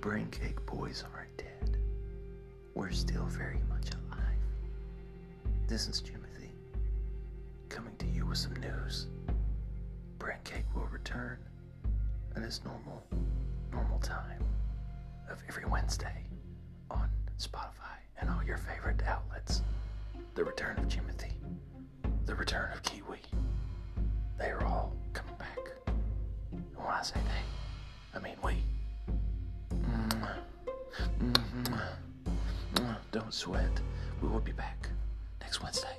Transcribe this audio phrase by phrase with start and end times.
[0.00, 1.76] Brain Cake Boys aren't dead.
[2.74, 4.38] We're still very much alive.
[5.66, 6.52] This is Timothy,
[7.68, 9.08] coming to you with some news.
[10.18, 11.36] Brain Cake will return
[12.34, 13.02] at its normal,
[13.70, 14.42] normal time
[15.30, 16.24] of every Wednesday
[16.90, 19.60] on Spotify and all your favorite outlets.
[20.34, 21.32] The return of Timothy,
[22.24, 23.20] the return of Kiwi.
[24.38, 25.58] They are all coming back.
[26.52, 28.56] And when I say they, I mean we.
[33.12, 33.80] Don't sweat.
[34.22, 34.88] We will be back
[35.40, 35.89] next Wednesday.